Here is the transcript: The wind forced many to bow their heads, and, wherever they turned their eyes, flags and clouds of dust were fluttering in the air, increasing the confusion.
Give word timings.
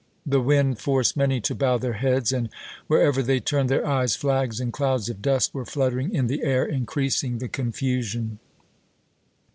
The 0.25 0.41
wind 0.41 0.79
forced 0.79 1.15
many 1.15 1.39
to 1.41 1.53
bow 1.53 1.77
their 1.77 1.93
heads, 1.93 2.31
and, 2.31 2.49
wherever 2.87 3.21
they 3.21 3.39
turned 3.39 3.69
their 3.69 3.85
eyes, 3.85 4.15
flags 4.15 4.59
and 4.59 4.73
clouds 4.73 5.09
of 5.09 5.21
dust 5.21 5.53
were 5.53 5.63
fluttering 5.63 6.11
in 6.15 6.25
the 6.25 6.41
air, 6.43 6.65
increasing 6.65 7.37
the 7.37 7.47
confusion. 7.47 8.39